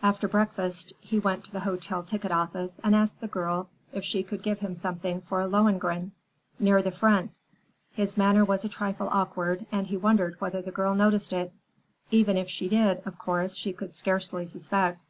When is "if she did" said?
12.36-13.02